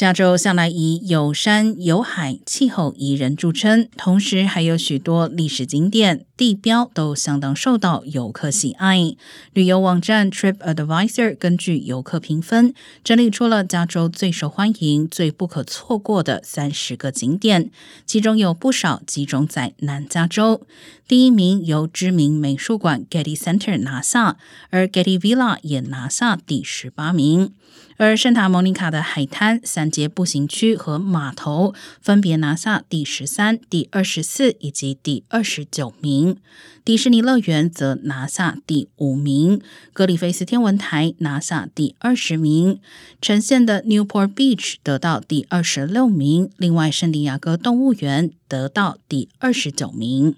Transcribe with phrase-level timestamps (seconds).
[0.00, 9.14] 加州向来以有山有海、气候宜人著称，同时还有许多历史景点、地标都相当受到游客喜爱。
[9.52, 12.72] 旅游网站 Trip Advisor 根据游客评分，
[13.04, 17.70] 整理出了加州最受欢迎、最不可错过的三十个景点，
[18.06, 20.62] 其中有不少集中在南加州。
[21.06, 24.38] 第一名由知名美术馆 Getty Center 拿下，
[24.70, 27.52] 而 Getty Villa 也拿下第十八名。
[27.98, 36.36] 而圣塔莫尼卡的海滩、三街步行区和码头分别拿下第十三、第二十四以及第二十九名。
[36.84, 39.60] 迪士尼乐园则拿下第五名，
[39.92, 42.80] 格里菲斯天文台拿下第二十名，
[43.20, 46.50] 呈现的 Newport Beach 得到第二十六名。
[46.56, 50.34] 另外，圣地亚哥动物园得到第二十九名。